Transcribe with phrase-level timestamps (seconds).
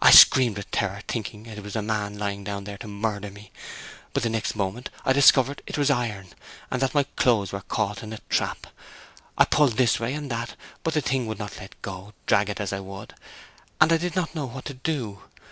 [0.00, 3.50] I screamed with terror, thinking it was a man lying down there to murder me,
[4.12, 6.28] but the next moment I discovered it was iron,
[6.70, 8.68] and that my clothes were caught in a trap.
[9.36, 12.60] I pulled this way and that, but the thing would not let go, drag it
[12.60, 13.16] as I would,
[13.80, 15.22] and I did not know what to do.